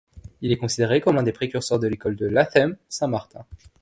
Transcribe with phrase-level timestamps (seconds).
[0.41, 3.45] Il est considéré comme l'un des précurseurs de l'École de Laethem-Saint-Martin.